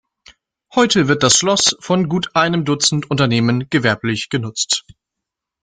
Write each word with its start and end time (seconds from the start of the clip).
Heute 0.73 1.07
wird 1.07 1.21
das 1.21 1.37
Schloss 1.37 1.75
von 1.79 2.09
gut 2.09 2.35
einem 2.35 2.65
Dutzend 2.65 3.11
Unternehmen 3.11 3.69
gewerblich 3.69 4.29
genutzt. 4.29 4.83